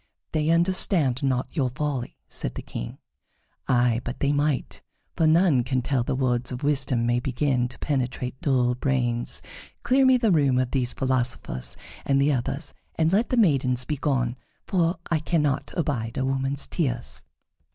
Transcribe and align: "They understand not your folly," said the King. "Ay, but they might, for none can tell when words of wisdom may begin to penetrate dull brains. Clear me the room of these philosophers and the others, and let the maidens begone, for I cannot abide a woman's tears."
"They 0.31 0.49
understand 0.49 1.21
not 1.21 1.55
your 1.55 1.69
folly," 1.69 2.17
said 2.27 2.55
the 2.55 2.63
King. 2.63 2.97
"Ay, 3.67 4.01
but 4.03 4.19
they 4.19 4.31
might, 4.31 4.81
for 5.15 5.27
none 5.27 5.63
can 5.63 5.83
tell 5.83 6.03
when 6.03 6.17
words 6.17 6.51
of 6.51 6.63
wisdom 6.63 7.05
may 7.05 7.19
begin 7.19 7.67
to 7.67 7.77
penetrate 7.77 8.41
dull 8.41 8.73
brains. 8.73 9.43
Clear 9.83 10.07
me 10.07 10.17
the 10.17 10.31
room 10.31 10.57
of 10.57 10.71
these 10.71 10.91
philosophers 10.93 11.77
and 12.03 12.19
the 12.19 12.33
others, 12.33 12.73
and 12.95 13.13
let 13.13 13.29
the 13.29 13.37
maidens 13.37 13.85
begone, 13.85 14.37
for 14.65 14.95
I 15.11 15.19
cannot 15.19 15.71
abide 15.77 16.17
a 16.17 16.25
woman's 16.25 16.65
tears." 16.65 17.23